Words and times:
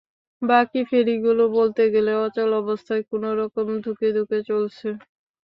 বাকি 0.41 0.81
ফেরিগুলো 0.89 1.43
বলতে 1.57 1.83
গেলে 1.93 2.11
অচল 2.25 2.49
অবস্থায় 2.61 3.03
কোনো 3.11 3.29
রকমে 3.39 3.75
ধুঁকে 3.85 4.07
ধুঁকে 4.15 4.39
চলছে। 4.49 4.87